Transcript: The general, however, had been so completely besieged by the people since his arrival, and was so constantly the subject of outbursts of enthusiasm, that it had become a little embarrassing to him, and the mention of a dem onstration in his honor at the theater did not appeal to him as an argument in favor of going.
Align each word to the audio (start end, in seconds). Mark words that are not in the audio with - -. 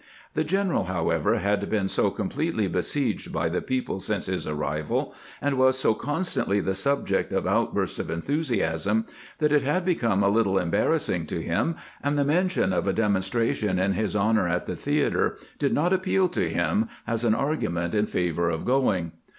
The 0.33 0.43
general, 0.43 0.85
however, 0.85 1.37
had 1.37 1.69
been 1.69 1.87
so 1.87 2.09
completely 2.09 2.65
besieged 2.67 3.31
by 3.31 3.49
the 3.49 3.61
people 3.61 3.99
since 3.99 4.25
his 4.25 4.47
arrival, 4.47 5.13
and 5.39 5.59
was 5.59 5.77
so 5.77 5.93
constantly 5.93 6.59
the 6.59 6.73
subject 6.73 7.31
of 7.31 7.45
outbursts 7.45 7.99
of 7.99 8.09
enthusiasm, 8.09 9.05
that 9.37 9.51
it 9.51 9.61
had 9.61 9.85
become 9.85 10.23
a 10.23 10.27
little 10.29 10.57
embarrassing 10.57 11.27
to 11.27 11.43
him, 11.43 11.75
and 12.01 12.17
the 12.17 12.25
mention 12.25 12.73
of 12.73 12.87
a 12.87 12.93
dem 12.93 13.13
onstration 13.13 13.79
in 13.79 13.93
his 13.93 14.15
honor 14.15 14.47
at 14.47 14.65
the 14.65 14.75
theater 14.75 15.37
did 15.59 15.71
not 15.71 15.93
appeal 15.93 16.27
to 16.29 16.49
him 16.49 16.89
as 17.05 17.23
an 17.23 17.35
argument 17.35 17.93
in 17.93 18.07
favor 18.07 18.49
of 18.49 18.65
going. 18.65 19.11